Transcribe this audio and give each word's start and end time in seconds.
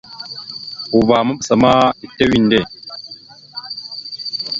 Uvah 0.97 1.25
maɓəsa 1.27 1.55
ma 1.63 1.71
etew 2.05 2.31
inde. 2.37 2.59